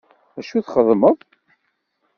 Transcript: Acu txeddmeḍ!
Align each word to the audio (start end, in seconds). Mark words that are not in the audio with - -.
Acu 0.39 0.59
txeddmeḍ! 0.65 1.17